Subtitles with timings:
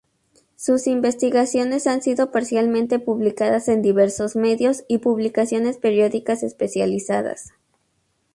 [0.55, 7.51] Sus investigaciones han sido parcialmente publicadas en diversos medios, y publicaciones periódicas especializadas.